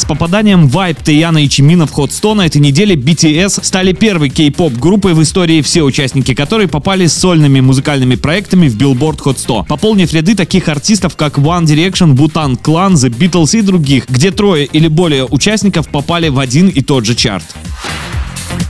С 0.00 0.06
попаданием 0.06 0.64
Vibe 0.64 1.04
Таяна 1.04 1.44
и 1.44 1.48
Чимина 1.50 1.86
в 1.86 1.90
ход 1.90 2.10
100 2.10 2.34
на 2.34 2.46
этой 2.46 2.56
неделе 2.56 2.94
BTS 2.94 3.62
стали 3.62 3.92
первой 3.92 4.30
кей-поп 4.30 4.72
группой 4.72 5.12
в 5.12 5.22
истории, 5.22 5.60
все 5.60 5.82
участники 5.82 6.32
которой 6.32 6.68
попали 6.68 7.06
с 7.06 7.12
сольными 7.12 7.60
музыкальными 7.60 8.14
проектами 8.14 8.68
в 8.68 8.78
Billboard 8.78 9.18
Hot 9.18 9.38
100, 9.38 9.66
пополнив 9.68 10.10
ряды 10.14 10.34
таких 10.34 10.68
артистов, 10.68 11.16
как 11.16 11.36
One 11.36 11.64
Direction, 11.64 12.16
Bhutan 12.16 12.58
Clan, 12.58 12.94
The 12.94 13.10
Beatles 13.10 13.58
и 13.58 13.60
других, 13.60 14.08
где 14.08 14.30
трое 14.30 14.64
или 14.64 14.88
более 14.88 15.26
участников 15.26 15.86
попали 15.90 16.30
в 16.30 16.38
один 16.38 16.68
и 16.68 16.80
тот 16.80 17.04
же 17.04 17.14
чарт. 17.14 17.44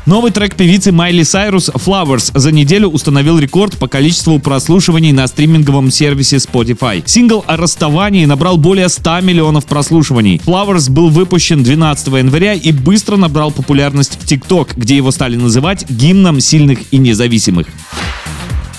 Новый 0.06 0.32
трек 0.32 0.56
певицы 0.56 0.92
Майли 0.92 1.22
Сайрус 1.24 1.68
Flowers 1.68 2.30
за 2.34 2.52
неделю 2.52 2.88
установил 2.88 3.38
рекорд 3.38 3.76
по 3.76 3.86
количеству 3.86 4.38
прослушиваний 4.38 5.12
на 5.12 5.26
стриминговом 5.26 5.90
сервисе 5.90 6.36
Spotify. 6.36 7.02
Сингл 7.04 7.44
о 7.46 7.58
расставании 7.58 8.24
набрал 8.24 8.56
более 8.56 8.88
100 8.88 9.20
миллионов 9.20 9.66
прослушиваний. 9.66 10.40
Flowers 10.44 10.90
был 10.90 11.10
выпущен 11.10 11.62
12 11.62 12.06
января 12.08 12.54
и 12.54 12.72
быстро 12.72 13.16
набрал 13.16 13.50
популярность 13.50 14.18
в 14.18 14.24
TikTok, 14.24 14.70
где 14.76 14.96
его 14.96 15.10
стали 15.10 15.36
называть 15.36 15.88
гимном 15.90 16.40
сильных 16.40 16.78
и 16.90 16.96
независимых. 16.96 17.66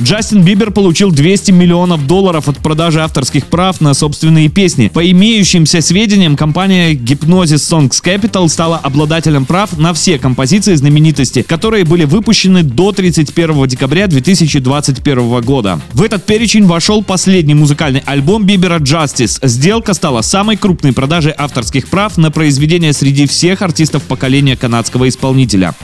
Джастин 0.03 0.43
Бибер 0.43 0.71
получил 0.71 1.11
200 1.11 1.51
миллионов 1.51 2.07
долларов 2.07 2.47
от 2.49 2.57
продажи 2.57 3.01
авторских 3.01 3.45
прав 3.45 3.81
на 3.81 3.93
собственные 3.93 4.49
песни. 4.49 4.87
По 4.91 5.07
имеющимся 5.11 5.79
сведениям, 5.81 6.35
компания 6.35 6.93
Hypnosis 6.93 7.57
Songs 7.69 8.01
Capital 8.03 8.49
стала 8.49 8.77
обладателем 8.77 9.45
прав 9.45 9.77
на 9.77 9.93
все 9.93 10.17
композиции 10.17 10.73
знаменитости, 10.73 11.43
которые 11.43 11.85
были 11.85 12.05
выпущены 12.05 12.63
до 12.63 12.91
31 12.91 13.67
декабря 13.67 14.07
2021 14.07 15.41
года. 15.41 15.79
В 15.93 16.01
этот 16.01 16.25
перечень 16.25 16.65
вошел 16.65 17.03
последний 17.03 17.53
музыкальный 17.53 18.01
альбом 18.05 18.43
Бибера 18.43 18.79
Justice. 18.79 19.39
Сделка 19.47 19.93
стала 19.93 20.21
самой 20.21 20.57
крупной 20.57 20.93
продажей 20.93 21.33
авторских 21.37 21.89
прав 21.89 22.17
на 22.17 22.31
произведение 22.31 22.93
среди 22.93 23.27
всех 23.27 23.61
артистов 23.61 24.01
поколения 24.03 24.57
канадского 24.57 25.07
исполнителя. 25.07 25.75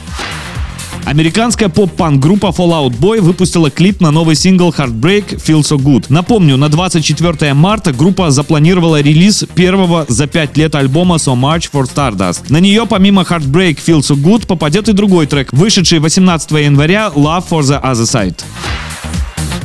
Американская 1.04 1.68
поп-панк 1.68 2.20
группа 2.20 2.46
Fallout 2.46 2.98
Boy 2.98 3.20
выпустила 3.20 3.70
клип 3.70 4.00
на 4.00 4.10
новый 4.10 4.36
сингл 4.36 4.70
Heartbreak 4.70 5.42
Feel 5.42 5.60
So 5.60 5.76
Good. 5.76 6.06
Напомню, 6.08 6.56
на 6.56 6.68
24 6.68 7.54
марта 7.54 7.92
группа 7.92 8.30
запланировала 8.30 9.00
релиз 9.00 9.44
первого 9.54 10.04
за 10.08 10.26
5 10.26 10.56
лет 10.56 10.74
альбома 10.74 11.16
So 11.16 11.34
Much 11.34 11.70
for 11.72 11.84
Stardust. 11.84 12.44
На 12.48 12.58
нее 12.58 12.86
помимо 12.86 13.22
Heartbreak 13.22 13.78
Feel 13.84 14.00
So 14.00 14.14
Good 14.14 14.46
попадет 14.46 14.88
и 14.88 14.92
другой 14.92 15.26
трек, 15.26 15.52
вышедший 15.52 15.98
18 15.98 16.50
января 16.52 17.10
Love 17.14 17.44
for 17.50 17.60
the 17.60 17.82
Other 17.82 18.04
Side. 18.04 18.42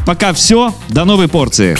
Пока 0.05 0.33
все, 0.33 0.73
до 0.89 1.05
новой 1.05 1.27
порции. 1.27 1.77